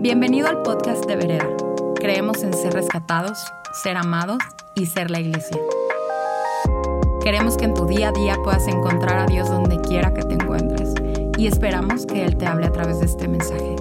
[0.00, 1.48] Bienvenido al podcast de Vereda.
[1.96, 3.36] Creemos en ser rescatados,
[3.82, 4.38] ser amados
[4.76, 5.58] y ser la iglesia.
[7.20, 10.34] Queremos que en tu día a día puedas encontrar a Dios donde quiera que te
[10.34, 10.94] encuentres
[11.36, 13.74] y esperamos que Él te hable a través de este mensaje.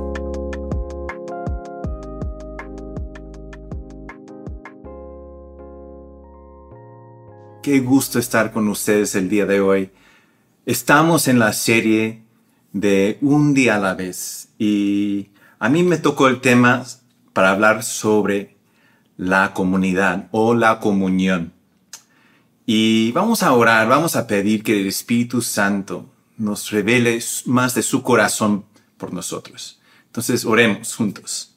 [7.62, 9.92] Qué gusto estar con ustedes el día de hoy.
[10.66, 12.24] Estamos en la serie
[12.74, 15.30] de Un día a la vez y
[15.60, 16.86] a mí me tocó el tema
[17.34, 18.58] para hablar sobre
[19.18, 21.54] la comunidad o la comunión.
[22.66, 27.82] Y vamos a orar, vamos a pedir que el Espíritu Santo nos revele más de
[27.82, 28.66] su corazón
[28.98, 29.80] por nosotros.
[30.06, 31.56] Entonces oremos juntos.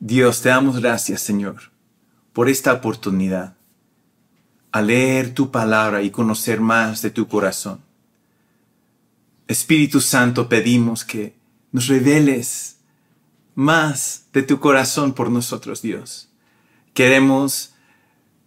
[0.00, 1.70] Dios, te damos gracias, Señor,
[2.32, 3.56] por esta oportunidad
[4.72, 7.80] a leer tu palabra y conocer más de tu corazón.
[9.46, 11.34] Espíritu Santo, pedimos que
[11.74, 12.78] nos reveles
[13.56, 16.28] más de tu corazón por nosotros, Dios.
[16.94, 17.74] Queremos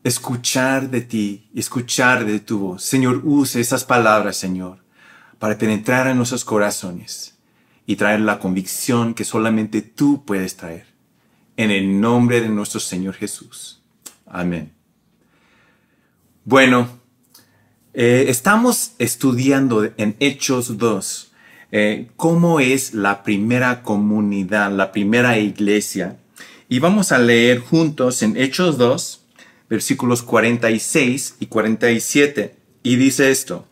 [0.05, 2.83] escuchar de ti escuchar de tu voz.
[2.83, 4.79] Señor, use esas palabras, Señor,
[5.39, 7.37] para penetrar en nuestros corazones
[7.85, 10.85] y traer la convicción que solamente tú puedes traer.
[11.57, 13.81] En el nombre de nuestro Señor Jesús.
[14.25, 14.71] Amén.
[16.45, 16.87] Bueno,
[17.93, 21.33] eh, estamos estudiando en Hechos 2
[21.71, 26.17] eh, cómo es la primera comunidad, la primera iglesia.
[26.69, 29.25] Y vamos a leer juntos en Hechos 2,
[29.69, 32.55] versículos 46 y 47.
[32.83, 33.67] Y dice esto.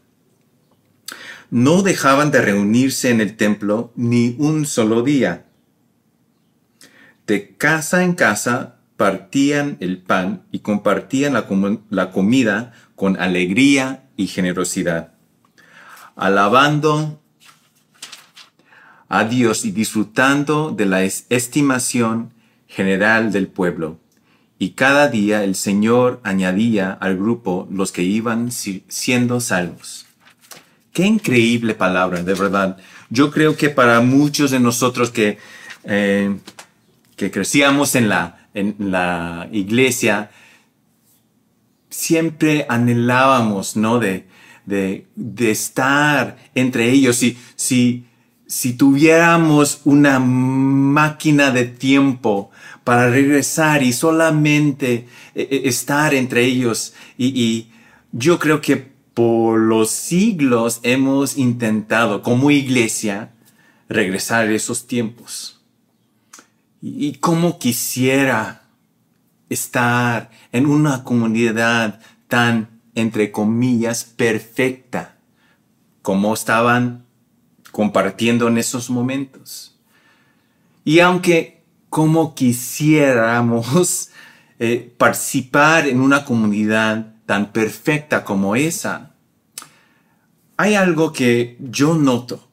[1.50, 5.46] No dejaban de reunirse en el templo ni un solo día.
[7.28, 15.14] De casa en casa partían el pan y compartían la, comida con alegría y generosidad,
[16.16, 17.22] alabando
[19.08, 22.34] a Dios y disfrutando de la estimación
[22.68, 24.00] general del pueblo.
[24.58, 30.06] Y cada día el Señor añadía al grupo los que iban siendo salvos.
[30.94, 32.78] Qué increíble palabra, de verdad.
[33.10, 35.38] Yo creo que para muchos de nosotros que,
[35.84, 36.38] eh,
[37.18, 40.32] que crecíamos en la en la iglesia,
[41.90, 44.00] siempre anhelábamos, ¿no?
[44.00, 44.26] De,
[44.66, 47.18] de, estar entre ellos.
[47.18, 48.06] Si, si,
[48.56, 52.52] si tuviéramos una máquina de tiempo
[52.86, 56.94] para regresar y solamente eh, eh, estar entre ellos.
[57.18, 57.72] Y, y,
[58.14, 58.78] yo creo que
[59.14, 63.34] por los siglos hemos intentado como iglesia
[63.90, 65.60] regresar a esos tiempos.
[66.82, 68.62] Y cómo quisiera
[69.50, 72.00] estar en una comunidad
[72.30, 75.18] tan, entre comillas, perfecta
[76.02, 77.05] como estaban
[77.76, 79.78] compartiendo en esos momentos.
[80.86, 84.12] Y aunque como quisiéramos
[84.60, 89.12] eh, participar en una comunidad tan perfecta como esa,
[90.56, 92.48] hay algo que yo noto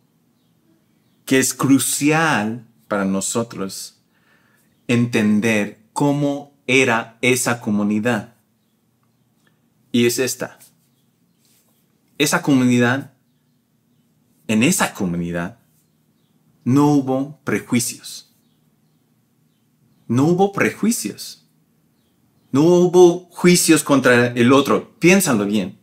[1.24, 4.02] que es crucial para nosotros
[4.88, 8.34] entender cómo era esa comunidad.
[9.92, 10.58] Y es esta.
[12.18, 13.11] Esa comunidad,
[14.52, 15.58] en esa comunidad,
[16.64, 18.30] no hubo prejuicios.
[20.06, 21.44] No hubo prejuicios.
[22.50, 24.94] No hubo juicios contra el otro.
[24.98, 25.78] Piénsalo bien.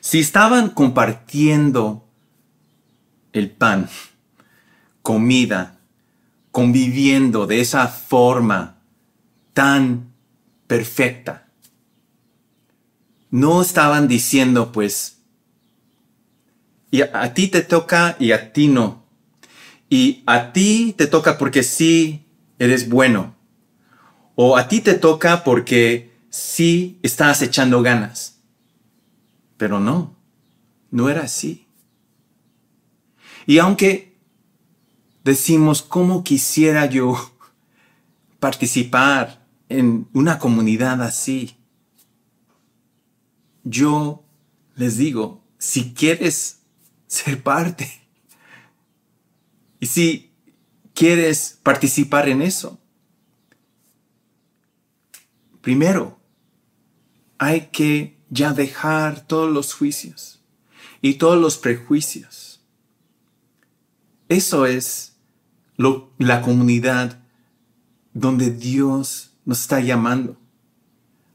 [0.00, 2.08] Si estaban compartiendo
[3.32, 3.88] el pan,
[5.02, 5.78] comida,
[6.50, 8.78] conviviendo de esa forma
[9.52, 10.12] tan
[10.66, 11.48] perfecta.
[13.30, 15.15] No estaban diciendo, pues,
[16.90, 19.04] y a, ti te toca y a ti no.
[19.88, 22.24] Y a ti te toca porque sí
[22.58, 23.34] eres bueno.
[24.34, 28.40] O a ti te toca porque sí estás echando ganas.
[29.56, 30.16] Pero no,
[30.90, 31.66] no era así.
[33.46, 34.16] Y aunque
[35.24, 37.16] decimos, ¿cómo quisiera yo
[38.40, 41.56] participar en una comunidad así?
[43.64, 44.24] Yo
[44.76, 46.65] les digo, si quieres
[47.06, 48.06] ser parte
[49.80, 50.32] y si
[50.94, 52.78] quieres participar en eso,
[55.60, 56.18] primero
[57.38, 60.42] hay que ya dejar todos los juicios
[61.02, 62.60] y todos los prejuicios.
[64.28, 65.16] Eso es
[66.18, 67.22] la comunidad
[68.14, 70.36] donde Dios nos está llamando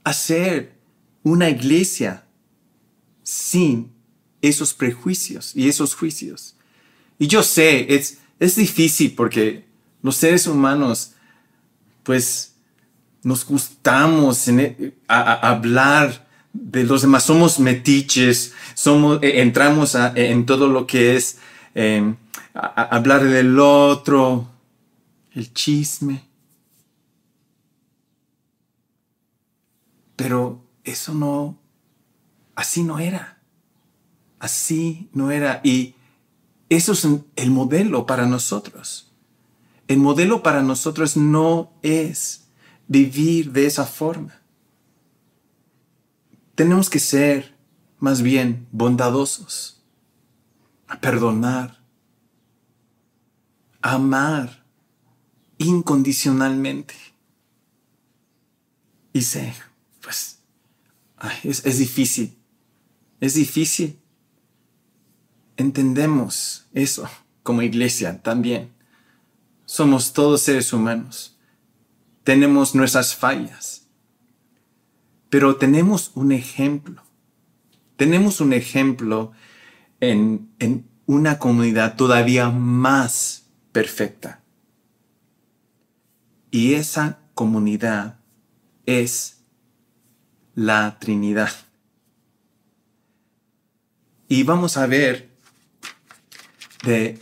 [0.04, 0.76] a ser
[1.24, 2.26] una iglesia
[3.22, 3.94] sin
[4.42, 6.56] esos prejuicios y esos juicios.
[7.20, 9.66] Y yo sé, es, es difícil porque
[10.02, 11.14] Los seres humanos,
[12.02, 12.56] pues,
[13.24, 20.88] nos gustamos e, hablar de los demás, somos metiches, somos, e, entramos en todo lo
[20.88, 21.38] que es
[21.76, 22.16] em,
[22.54, 24.50] hablar del otro,
[25.34, 26.24] el chisme.
[30.16, 31.60] Pero eso no,
[32.56, 33.41] así no era.
[34.42, 35.62] Así no era.
[35.64, 35.94] Y
[36.68, 39.14] eso es el modelo para nosotros.
[39.88, 42.48] El modelo para nosotros no es
[42.88, 44.42] vivir de esa forma.
[46.56, 47.56] Tenemos que ser
[48.00, 49.84] más bien bondadosos,
[50.88, 51.80] a perdonar,
[53.80, 54.66] a amar
[55.60, 56.96] incondicionalmente.
[59.14, 59.54] Y sé,
[60.02, 60.40] pues,
[61.44, 62.36] es, es difícil,
[63.20, 64.01] es difícil.
[65.62, 67.08] Entendemos eso
[67.44, 68.72] como iglesia también.
[69.66, 71.38] Somos todos seres humanos.
[72.24, 73.86] Tenemos nuestras fallas.
[75.30, 77.04] Pero tenemos un ejemplo.
[77.96, 79.34] Tenemos un ejemplo
[80.00, 84.42] en, en una comunidad todavía más perfecta.
[86.50, 88.18] Y esa comunidad
[88.88, 89.44] es
[90.56, 91.52] la Trinidad.
[94.28, 95.31] Y vamos a ver
[96.84, 97.20] de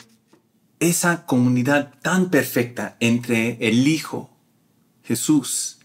[0.80, 4.30] esa comunidad tan perfecta entre el Hijo,
[5.04, 5.80] Jesús,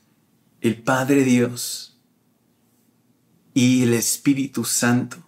[0.60, 1.98] el Padre Dios
[3.52, 5.18] y el Espíritu Santo,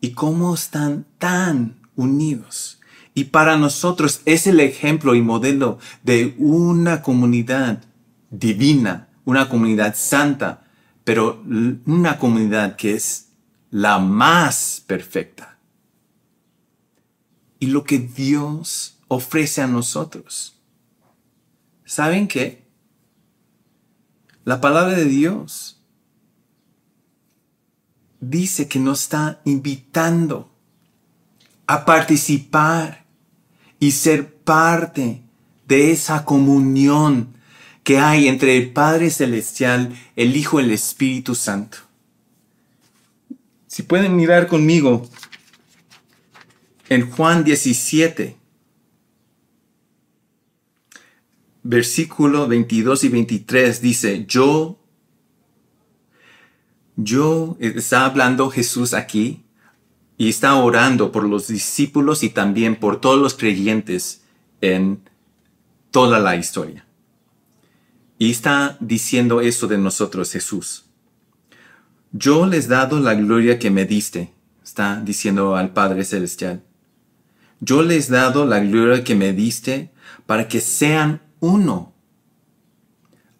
[0.00, 2.80] y cómo están tan unidos.
[3.14, 7.82] Y para nosotros es el ejemplo y modelo de una comunidad
[8.30, 10.64] divina, una comunidad santa,
[11.04, 11.42] pero
[11.86, 13.28] una comunidad que es
[13.70, 15.57] la más perfecta
[17.58, 20.54] y lo que Dios ofrece a nosotros.
[21.84, 22.66] ¿Saben qué?
[24.44, 25.80] La palabra de Dios
[28.20, 30.50] dice que nos está invitando
[31.66, 33.04] a participar
[33.78, 35.22] y ser parte
[35.66, 37.34] de esa comunión
[37.84, 41.78] que hay entre el Padre Celestial, el Hijo y el Espíritu Santo.
[43.66, 45.06] Si pueden mirar conmigo
[46.88, 48.36] en Juan 17,
[51.62, 54.78] versículo 22 y 23 dice, yo,
[56.96, 59.44] yo, está hablando Jesús aquí
[60.16, 64.22] y está orando por los discípulos y también por todos los creyentes
[64.60, 65.02] en
[65.90, 66.86] toda la historia.
[68.18, 70.86] Y está diciendo eso de nosotros Jesús.
[72.12, 74.32] Yo les he dado la gloria que me diste,
[74.64, 76.64] está diciendo al Padre Celestial.
[77.60, 79.90] Yo les he dado la gloria que me diste
[80.26, 81.92] para que sean uno,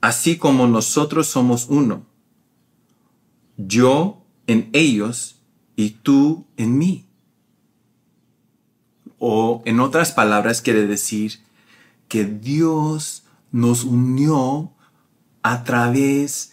[0.01, 2.07] así como nosotros somos uno.
[3.57, 5.37] Yo en ellos
[5.77, 7.07] y tú en mí.
[9.19, 11.41] O en otras palabras quiere decir
[12.09, 14.73] que Dios nos unió
[15.43, 16.53] a través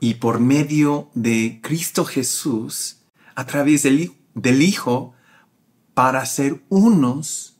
[0.00, 2.98] y por medio de Cristo Jesús,
[3.34, 5.15] a través del, del Hijo,
[5.96, 7.56] para ser unos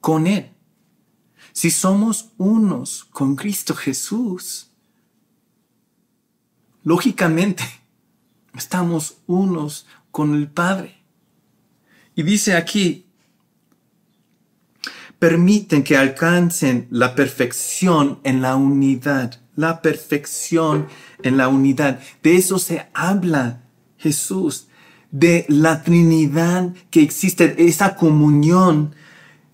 [0.00, 0.50] con Él.
[1.52, 4.72] Si somos unos con Cristo Jesús,
[6.82, 7.62] lógicamente
[8.56, 10.96] estamos unos con el Padre.
[12.16, 13.06] Y dice aquí,
[15.20, 20.88] permiten que alcancen la perfección en la unidad, la perfección
[21.22, 22.00] en la unidad.
[22.20, 23.62] De eso se habla
[23.96, 24.66] Jesús
[25.12, 28.94] de la Trinidad que existe, esa comunión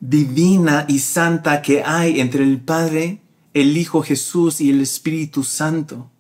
[0.01, 3.21] divina y santa que hay entre el Padre,
[3.53, 6.11] el Hijo Jesús y el Espíritu Santo.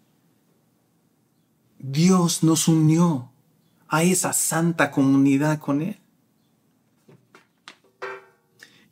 [1.78, 3.30] Dios nos unió
[3.87, 5.99] a esa santa comunidad con Él.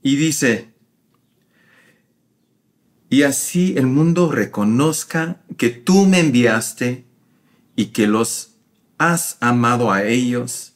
[0.03, 0.73] Y dice,
[3.11, 7.05] y así el mundo reconozca que tú me enviaste
[7.75, 8.56] y que los
[8.99, 10.75] has amado a ellos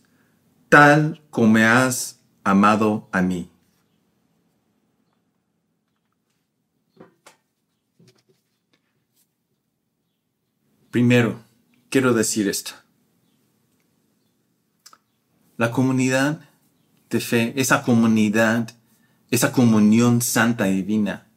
[0.68, 3.50] tal como me has amado a mí.
[10.90, 11.40] Primero,
[11.88, 12.72] quiero decir esto.
[15.56, 16.40] La comunidad
[17.10, 18.74] de fe, esa comunidad,
[19.30, 21.28] esa comunión santa y divina,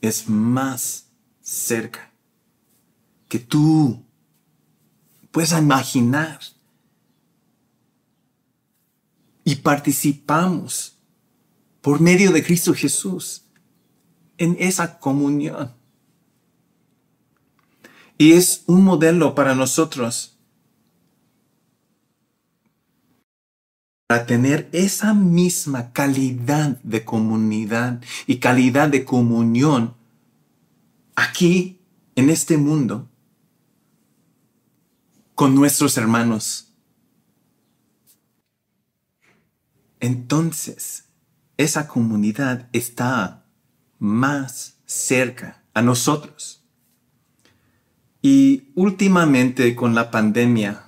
[0.00, 1.10] es más
[1.42, 2.12] cerca
[3.28, 4.04] que tú
[5.32, 6.38] puedes imaginar.
[9.44, 10.96] Y participamos
[11.80, 13.42] por medio de Cristo Jesús,
[14.38, 15.72] en esa comunión.
[18.16, 20.38] Y es un modelo para nosotros
[24.06, 29.94] para tener esa misma calidad de comunidad y calidad de comunión
[31.16, 31.80] aquí
[32.14, 33.08] en este mundo
[35.42, 36.72] con nuestros hermanos.
[39.98, 41.08] Entonces,
[41.56, 43.44] esa comunidad está
[43.98, 46.62] más cerca a nosotros.
[48.22, 50.84] Y últimamente con la pandemia,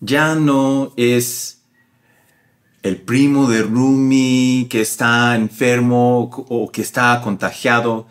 [0.00, 1.62] ya no es
[2.82, 8.08] el primo de Rumi que está enfermo o que está contagiado,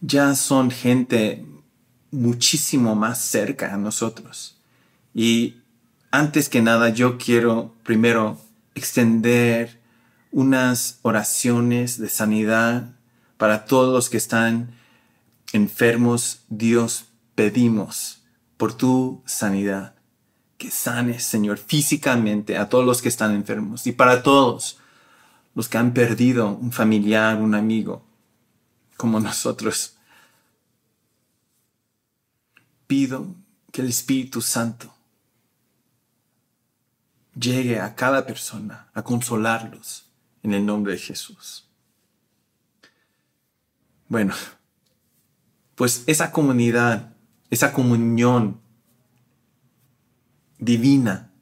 [0.00, 1.44] ya son gente
[2.10, 4.56] muchísimo más cerca a nosotros.
[5.14, 5.56] Y
[6.10, 8.38] antes que nada, yo quiero primero
[8.74, 9.80] extender
[10.32, 12.92] unas oraciones de sanidad
[13.36, 14.72] para todos los que están
[15.52, 16.42] enfermos.
[16.48, 18.22] Dios, pedimos
[18.56, 19.94] por tu sanidad.
[20.58, 24.78] Que sanes, Señor, físicamente a todos los que están enfermos y para todos
[25.54, 28.04] los que han perdido un familiar, un amigo,
[28.96, 29.96] como nosotros.
[32.90, 33.36] Pido
[33.70, 34.92] que el Espíritu Santo
[37.36, 40.10] llegue a cada persona a consolarlos
[40.42, 41.68] en el nombre de Jesús.
[44.08, 44.34] Bueno,
[45.76, 47.14] pues esa comunidad,
[47.48, 48.60] esa comunión
[50.58, 51.32] divina,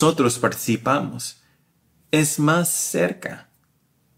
[0.00, 1.44] nosotros participamos,
[2.10, 3.48] es más cerca.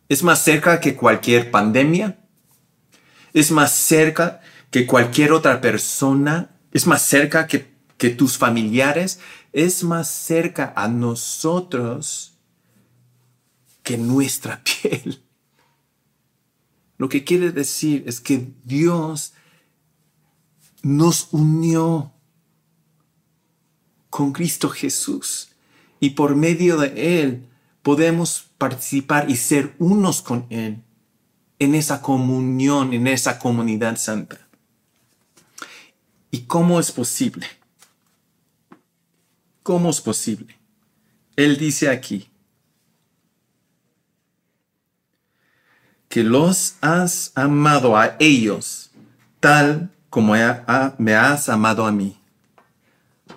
[0.09, 2.27] Es más cerca que cualquier pandemia.
[3.35, 4.41] Es más cerca
[4.73, 6.51] que cualquier otra persona.
[6.73, 7.71] Es más cerca que,
[8.17, 9.21] tus familiares.
[9.53, 12.37] Es más cerca a nosotros
[13.85, 15.23] que nuestra piel.
[16.99, 19.35] Lo que quiere decir es que Dios
[20.83, 22.13] nos unió
[24.11, 25.51] con Cristo Jesús
[26.01, 27.49] y por medio de Él
[27.83, 30.83] podemos participar y ser unos con Él
[31.61, 34.49] en esa comunión, en esa comunidad santa.
[36.33, 37.47] ¿Y cómo es posible?
[39.63, 40.59] ¿Cómo es posible?
[41.37, 42.29] Él dice aquí,
[46.09, 48.91] que los has amado a ellos
[49.41, 50.35] tal como
[50.99, 52.19] me has amado a mí.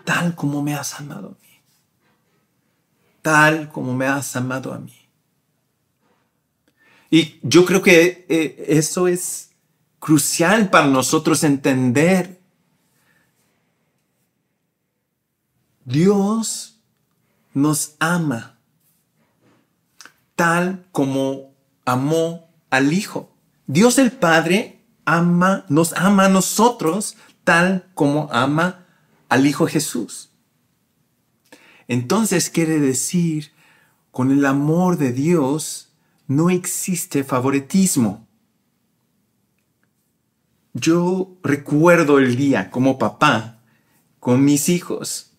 [0.04, 1.62] Tal como me has amado a mí.
[3.22, 4.94] Tal como me has amado a mí.
[7.10, 9.52] Y yo creo que eh, eso es
[10.00, 12.42] crucial para nosotros entender.
[15.86, 16.82] Dios
[17.54, 18.58] nos ama
[20.36, 21.54] tal como
[21.86, 23.32] amó al Hijo.
[23.68, 28.86] Dios el Padre ama, nos ama a nosotros tal como ama
[29.30, 30.32] al Hijo Jesús.
[31.88, 33.54] Entonces quiere decir,
[34.12, 35.94] con el amor de Dios
[36.28, 38.28] no existe favoritismo.
[40.74, 43.60] Yo recuerdo el día como papá
[44.20, 45.35] con mis hijos.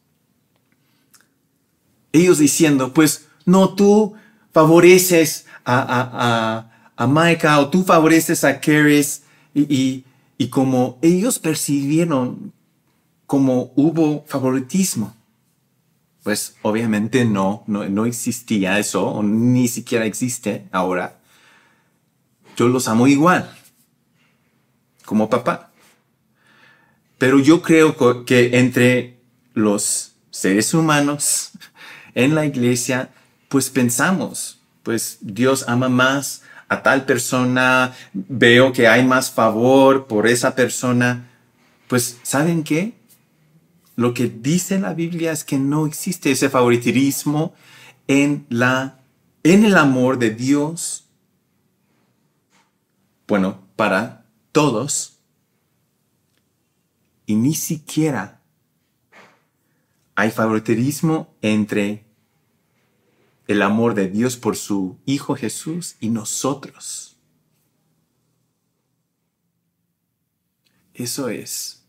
[2.17, 4.15] Ellos diciendo, pues no, tú
[4.53, 9.23] favoreces a, a Micah o tú favoreces a Keres
[9.55, 10.05] y,
[10.51, 12.53] como ellos percibieron
[13.27, 15.15] como hubo favoritismo,
[16.23, 21.19] pues obviamente no, no, no existía eso, ni siquiera existe ahora.
[22.57, 23.51] Yo los amo igual,
[25.05, 25.71] como papá.
[27.19, 29.19] Pero yo creo que entre
[29.55, 31.53] los seres humanos
[32.17, 33.11] en la iglesia,
[33.49, 40.27] pues pensamos, pues Dios ama más a tal persona, veo que hay más favor por
[40.27, 41.29] esa persona,
[41.87, 42.95] pues ¿saben qué?
[43.97, 47.55] Lo que dice la Biblia es que no existe ese favoritismo
[48.09, 48.99] en la
[49.43, 51.05] en el amor de Dios.
[53.29, 55.19] Bueno, para todos
[57.27, 58.41] y ni siquiera
[60.15, 62.06] hay favoritismo entre
[63.47, 67.17] el amor de Dios por su Hijo Jesús y nosotros.
[70.95, 71.85] Eso es,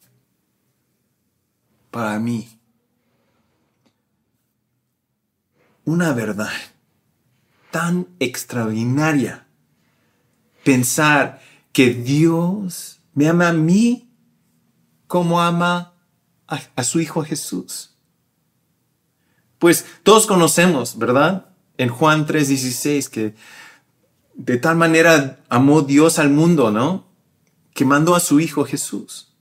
[1.91, 2.59] para mí,
[5.85, 6.51] una verdad
[7.71, 9.47] tan extraordinaria.
[10.63, 14.11] Pensar que Dios me ama a mí
[15.07, 15.93] como ama
[16.47, 17.96] a, su Hijo Jesús.
[19.59, 21.47] Pues todos conocemos, ¿verdad?
[21.77, 23.35] en Juan 3:16 que
[24.33, 27.07] de tal manera amó Dios al mundo, ¿no?
[27.73, 29.33] Que mandó a su Hijo Jesús.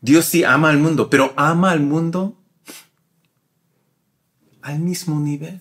[0.00, 2.38] Dios sí ama al mundo, pero ama al mundo
[4.60, 5.60] al mismo nivel.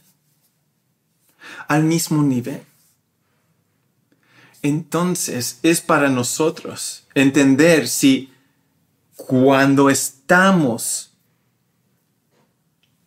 [1.68, 2.64] Al mismo nivel.
[4.62, 8.34] Entonces es para nosotros entender si
[9.16, 11.13] cuando estamos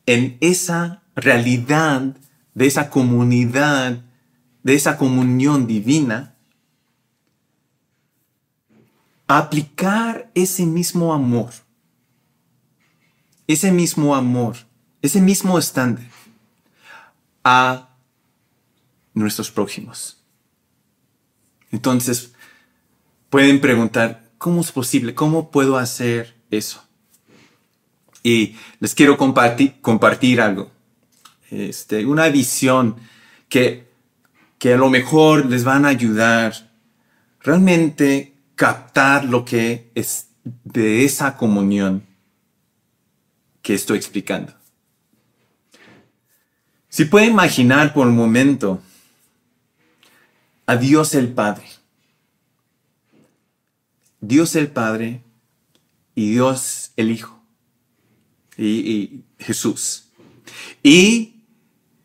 [0.06, 2.16] en esa realidad
[2.54, 4.02] de esa comunidad,
[4.62, 6.34] de esa comunión divina,
[9.26, 11.52] aplicar ese mismo amor,
[13.46, 14.56] ese mismo amor,
[15.02, 16.06] ese mismo estándar
[17.44, 17.88] a
[19.14, 20.22] nuestros prójimos.
[21.70, 22.32] Entonces,
[23.28, 25.14] pueden preguntar, ¿cómo es posible?
[25.14, 26.85] ¿Cómo puedo hacer eso?
[28.26, 30.72] Y les quiero compartir, algo,
[31.48, 32.96] este, una visión
[33.48, 33.86] que,
[34.58, 36.72] que a lo mejor les van a ayudar
[37.38, 40.30] realmente captar lo que es
[40.64, 42.02] de esa comunión
[43.62, 44.52] que estoy explicando.
[46.88, 48.82] Si puede imaginar por un momento
[50.66, 51.68] a Dios el Padre.
[54.20, 55.22] Dios el Padre
[56.16, 57.35] y Dios el Hijo.
[58.58, 60.04] Y, Jesús.
[60.82, 61.34] Y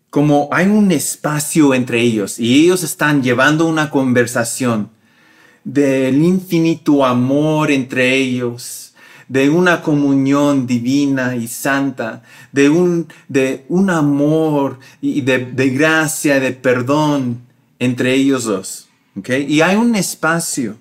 [0.09, 4.89] como hay un espacio entre ellos y ellos están llevando una conversación
[5.63, 8.93] del infinito amor entre ellos,
[9.29, 16.41] de una comunión divina y santa, de un, de un amor y de, de gracia,
[16.41, 17.41] de perdón,
[17.79, 18.89] entre ellos dos.
[19.15, 19.45] ¿okay?
[19.51, 20.77] Y hay un espacio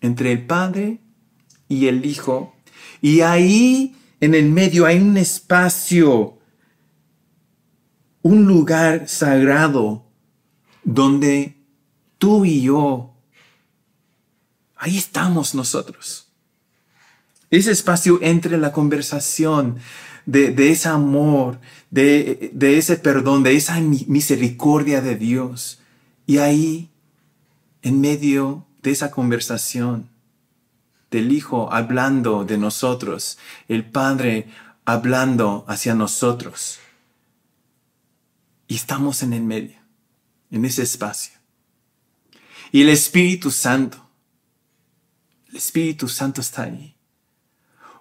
[0.00, 0.98] entre el Padre
[1.68, 2.54] y el Hijo.
[3.02, 6.38] Y ahí en el medio hay un espacio,
[8.22, 10.04] un lugar sagrado
[10.82, 11.56] donde
[12.18, 13.14] tú y yo,
[14.76, 16.28] ahí estamos nosotros.
[17.50, 19.76] Ese espacio entre la conversación
[20.26, 21.58] de, ese amor,
[21.90, 25.80] de ese perdón, de esa misericordia de Dios
[26.26, 26.90] y ahí,
[27.80, 30.10] en medio de esa conversación,
[31.10, 34.48] del Hijo hablando de nosotros, el Padre
[34.84, 36.78] hablando hacia nosotros,
[38.66, 39.78] y estamos en el medio,
[40.50, 41.34] en ese espacio.
[42.70, 43.98] Y el Espíritu Santo,
[45.48, 46.94] el Espíritu Santo está ahí,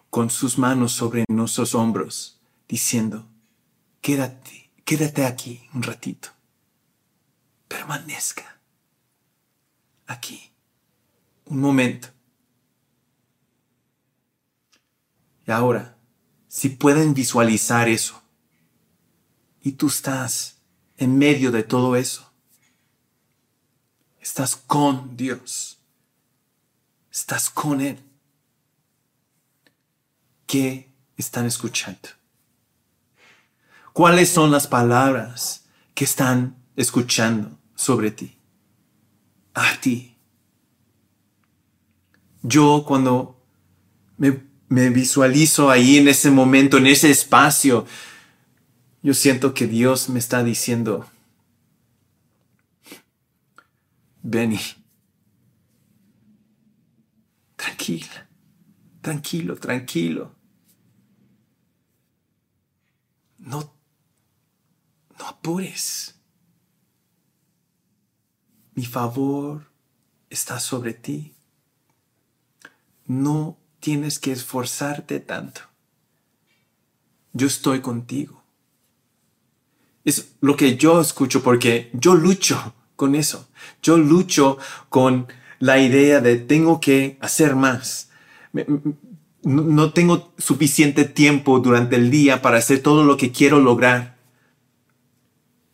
[0.10, 3.26] con sus manos sobre nuestros hombros, diciendo,
[4.02, 6.38] quédate, quédate aquí un ratito
[7.68, 8.58] permanezca
[10.08, 10.52] aquí
[11.46, 12.10] un momento.
[15.48, 15.98] Y ahora,
[16.48, 18.22] si pueden visualizar eso,
[19.62, 20.60] y tú estás
[20.98, 22.32] en medio de todo eso,
[24.20, 25.80] estás con Dios,
[27.12, 28.00] estás con Él,
[30.46, 32.10] ¿qué están escuchando?
[33.94, 35.64] ¿Cuáles son las palabras
[35.96, 38.38] que están escuchando sobre ti.
[39.54, 40.16] A ti.
[42.44, 43.44] Yo cuando
[44.18, 47.86] me, me visualizo ahí en ese momento, en ese espacio,
[49.02, 51.10] yo siento que Dios me está diciendo,
[54.22, 54.60] Benny,
[57.56, 58.28] tranquila,
[59.02, 60.36] tranquilo, tranquilo.
[63.38, 63.74] No,
[65.18, 66.18] no apures
[68.78, 69.66] mi favor
[70.30, 71.34] está sobre ti.
[73.08, 75.62] No tienes que esforzarte tanto.
[77.32, 78.44] Yo estoy contigo.
[80.04, 83.48] Es lo que yo escucho porque yo lucho con eso.
[83.82, 84.58] Yo lucho
[84.90, 85.28] con
[85.60, 88.10] la idea de tengo que hacer más.
[89.44, 94.18] No tengo suficiente tiempo durante el día para hacer todo lo que quiero lograr.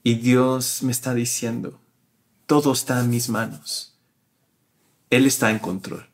[0.04, 1.82] Y Dios me está diciendo,
[2.46, 3.98] todo está en mis manos.
[5.10, 6.13] Él está en control.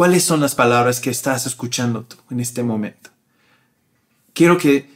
[0.00, 3.10] ¿Cuáles son las palabras que estás escuchando tú en este momento?
[4.32, 4.88] Quiero que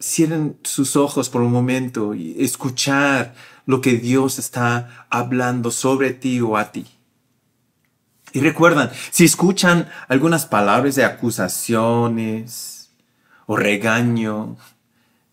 [0.00, 3.34] cierren sus ojos por un momento y escuchar
[3.66, 6.86] lo que Dios está hablando sobre ti o a ti.
[8.32, 12.92] Y recuerdan, si escuchan algunas palabras de acusaciones
[13.46, 14.58] o regaño,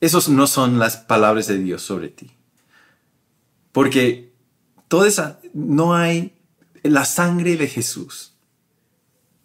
[0.01, 2.31] esos no son las palabras de Dios sobre ti.
[3.71, 4.33] Porque
[4.87, 6.33] toda esa, no hay
[6.81, 8.33] la sangre de Jesús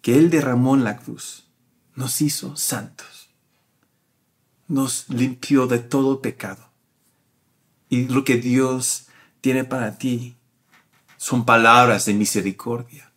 [0.03, 1.47] que Él derramó en la cruz,
[1.95, 3.29] nos hizo santos,
[4.67, 6.69] nos limpió de todo pecado.
[7.87, 9.07] Y lo que Dios
[9.39, 10.35] tiene para ti
[11.15, 13.13] son palabras de misericordia.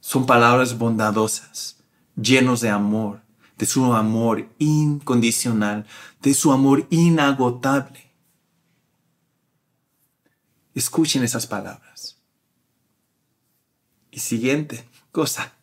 [0.00, 1.78] Son palabras bondadosas,
[2.14, 3.22] llenos de amor,
[3.56, 5.86] de su amor incondicional,
[6.20, 8.12] de su amor inagotable.
[10.74, 12.20] Escuchen esas palabras.
[14.10, 15.54] Y siguiente cosa.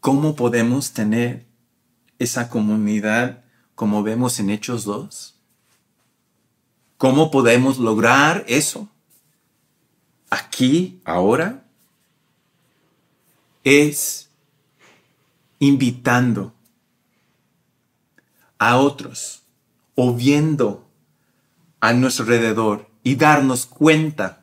[0.00, 1.46] ¿Cómo podemos tener
[2.18, 3.44] esa comunidad
[3.76, 5.36] como vemos en Hechos 2?
[6.98, 8.88] ¿Cómo podemos lograr eso?
[10.30, 11.62] Aquí, ahora,
[13.62, 14.28] es
[15.60, 16.52] invitando
[18.58, 19.42] a otros
[19.94, 20.90] o viendo
[21.78, 24.41] a nuestro alrededor y darnos cuenta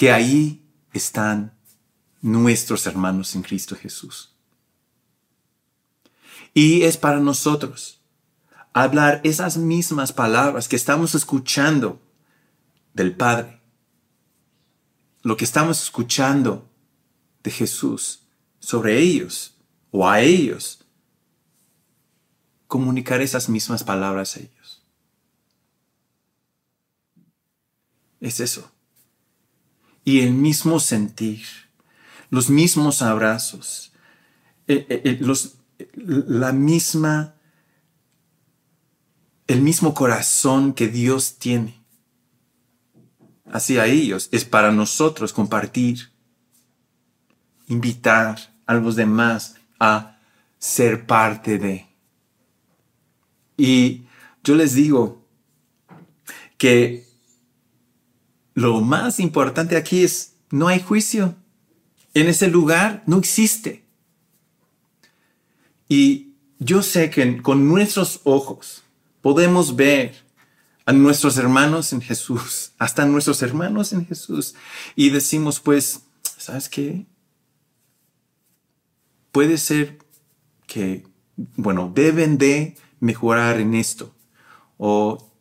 [0.00, 1.52] que ahí están
[2.22, 4.34] nuestros hermanos en Cristo Jesús.
[6.54, 8.00] Y es para nosotros
[8.72, 12.00] hablar esas mismas palabras que estamos escuchando
[12.94, 13.60] del Padre,
[15.20, 16.66] lo que estamos escuchando
[17.42, 18.22] de Jesús
[18.58, 19.54] sobre ellos
[19.90, 20.82] o a ellos,
[22.68, 24.82] comunicar esas mismas palabras a ellos.
[28.18, 28.72] Es eso.
[30.04, 31.44] Y el mismo sentir,
[32.30, 33.92] los mismos abrazos,
[34.66, 37.34] eh, eh, eh, la misma,
[39.46, 41.80] el mismo corazón que Dios tiene
[43.52, 46.12] hacia ellos es para nosotros compartir,
[47.66, 50.18] invitar a los demás a
[50.58, 51.88] ser parte de.
[53.56, 54.06] Y
[54.44, 55.26] yo les digo
[56.56, 57.09] que
[58.54, 61.36] lo más importante aquí es, no hay juicio.
[62.14, 63.84] En ese lugar no existe.
[65.88, 68.82] Y yo sé que con nuestros ojos
[69.22, 70.14] podemos ver
[70.86, 74.54] a nuestros hermanos en Jesús, hasta nuestros hermanos en Jesús,
[74.96, 76.02] y decimos, pues,
[76.36, 77.06] ¿sabes qué?
[79.32, 79.98] Puede ser
[80.66, 84.14] que, bueno, deben de mejorar en esto.
[84.76, 85.32] O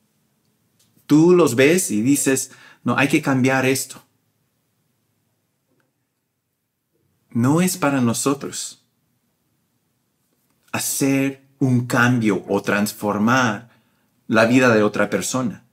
[1.06, 2.52] tú los ves y dices,
[2.83, 4.01] no, hay que cambiar esto.
[7.31, 8.83] No es para nosotros
[10.71, 13.69] hacer un cambio o transformar
[14.27, 15.65] la vida de otra persona.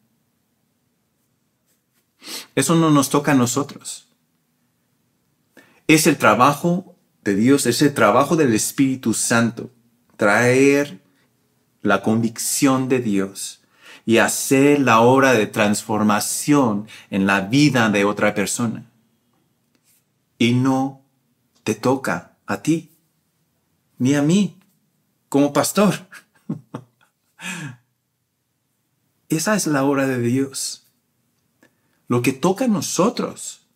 [2.54, 4.08] Eso no nos toca a nosotros.
[5.86, 9.70] Es el trabajo de Dios, es el trabajo del Espíritu Santo,
[10.16, 11.00] traer
[11.82, 13.62] la convicción de Dios
[14.06, 18.86] y hacer la obra de transformación en la vida de otra persona.
[20.38, 21.02] Y no
[21.64, 22.92] te toca a ti,
[23.98, 24.60] ni a mí
[25.28, 26.06] como pastor.
[29.28, 30.86] Esa es la obra de Dios.
[32.06, 33.66] Lo que toca a nosotros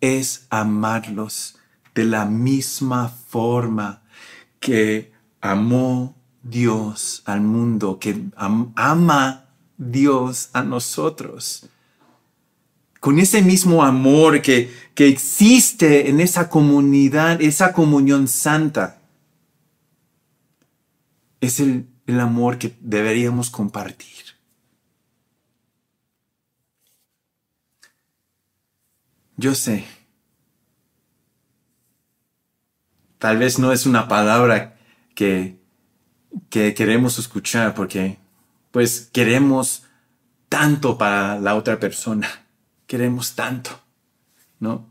[0.00, 1.56] es amarlos
[1.94, 4.02] de la misma forma
[4.58, 11.66] que amó Dios al mundo, que ama Dios a nosotros.
[13.00, 19.00] Con ese mismo amor que, que existe en esa comunidad, esa comunión santa
[21.40, 21.86] es el,
[22.20, 24.08] amor que deberíamos compartir.
[29.36, 29.84] Yo sé,
[33.18, 34.78] tal vez no es una palabra
[35.14, 35.58] que,
[36.50, 38.18] que queremos escuchar porque
[38.70, 39.84] pues queremos
[40.48, 42.28] tanto para la otra persona,
[42.86, 43.70] queremos tanto,
[44.58, 44.90] ¿no?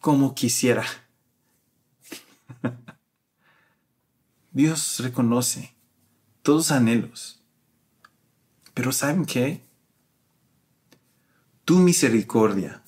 [0.00, 0.84] Como quisiera.
[4.52, 5.74] Dios reconoce
[6.42, 7.42] todos anhelos.
[8.74, 9.62] Pero ¿saben qué?
[11.64, 12.82] Tu misericordia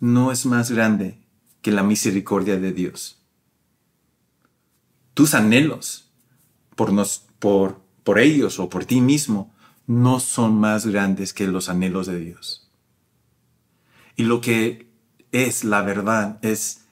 [0.00, 1.18] no es más grande
[1.62, 3.18] que la misericordia de Dios.
[5.14, 6.05] Tus anhelos
[6.76, 9.52] por, nos, por, por ellos o por ti mismo
[9.86, 12.70] no son más grandes que los anhelos de Dios.
[14.14, 14.88] Y lo que
[15.32, 16.84] es la verdad es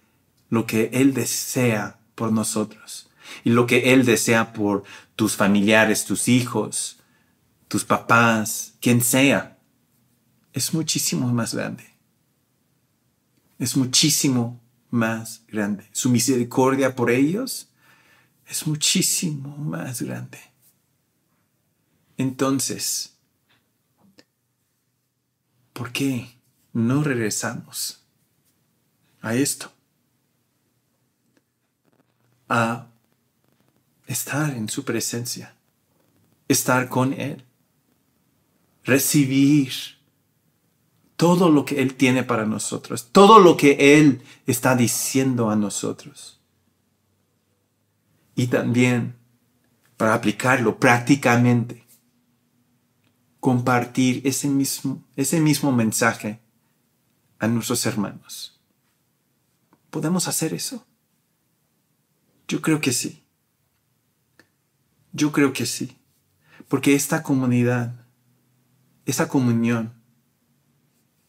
[0.51, 3.09] lo que Él desea por nosotros
[3.42, 4.85] y lo que Él desea por
[5.16, 6.99] tus familiares, tus hijos,
[7.68, 9.59] tus papás, quien sea,
[10.53, 11.85] es muchísimo más grande.
[13.59, 15.88] Es muchísimo más grande.
[15.92, 17.68] Su misericordia por ellos
[18.49, 20.39] es muchísimo más grande.
[22.17, 23.15] Entonces,
[25.73, 26.29] ¿por qué
[26.73, 28.01] no regresamos
[29.21, 29.73] a esto?
[32.49, 32.87] A
[34.07, 35.57] estar en su presencia,
[36.47, 37.45] estar con Él,
[38.85, 39.73] recibir
[41.17, 46.41] todo lo que Él tiene para nosotros, todo lo que Él está diciendo a nosotros.
[48.35, 49.16] Y también
[49.97, 51.85] para aplicarlo prácticamente,
[53.40, 56.40] compartir ese mismo, ese mismo mensaje
[57.38, 58.61] a nuestros hermanos.
[59.90, 60.85] ¿Podemos hacer eso?
[62.49, 63.25] Yo creo que sí.
[65.12, 65.97] Yo creo que sí.
[66.68, 67.94] Porque esta comunidad,
[69.07, 69.92] esa comunión,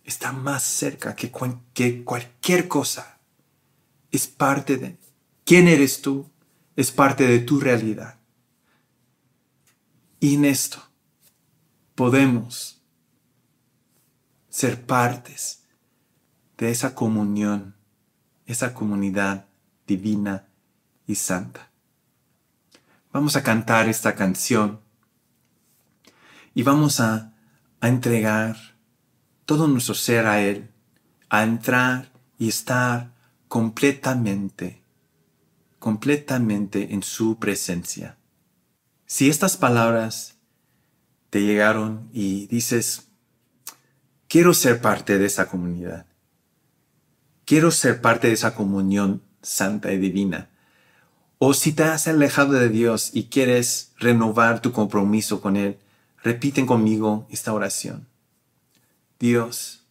[0.03, 1.31] está más cerca que,
[1.73, 3.19] que cualquier cosa.
[4.11, 4.97] Es parte de
[5.43, 6.29] quién eres tú,
[6.75, 8.19] es parte de tu realidad.
[10.19, 10.81] Y en esto
[11.95, 12.81] podemos
[14.49, 15.63] ser partes
[16.57, 17.75] de esa comunión,
[18.45, 19.47] esa comunidad
[19.87, 20.47] divina
[21.07, 21.69] y santa.
[23.11, 24.79] Vamos a cantar esta canción
[26.53, 27.33] y vamos a,
[27.81, 28.57] a entregar
[29.45, 30.71] todo nuestro ser a Él,
[31.29, 33.13] a entrar y estar
[33.47, 34.81] completamente,
[35.85, 38.17] completamente en su presencia.
[39.05, 40.39] Si estas palabras
[41.29, 43.09] te llegaron y dices,
[44.27, 46.07] quiero ser parte de esa comunidad,
[47.45, 50.49] quiero ser parte de esa comunión santa y divina,
[51.37, 55.77] o si te has alejado de Dios y quieres renovar tu compromiso con Él,
[56.23, 58.07] repiten conmigo esta oración.
[59.19, 59.85] Dios,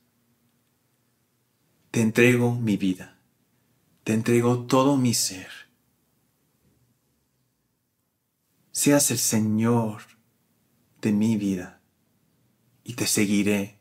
[1.93, 3.17] te entrego mi vida,
[4.03, 5.64] te entrego todo mi ser.
[8.75, 10.03] Seas el Señor
[11.01, 11.81] de mi vida
[12.83, 13.79] y te seguiré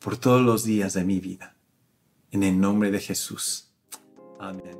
[0.00, 1.54] por todos los días de mi vida.
[2.32, 3.70] En el nombre de Jesús.
[4.40, 4.76] Amén.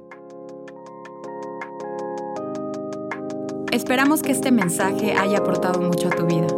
[3.70, 6.48] Esperamos que este mensaje haya aportado mucho a tu vida.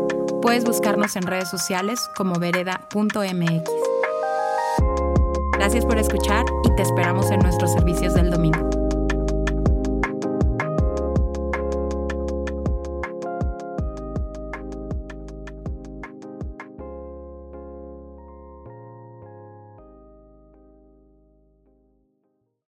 [0.40, 3.70] Puedes buscarnos en redes sociales como vereda.mx.
[5.52, 8.79] Gracias por escuchar y te esperamos en nuestros servicios del domingo.